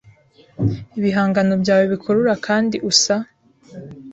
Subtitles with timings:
[0.97, 3.15] ibihangano byawe bikurura kandi usa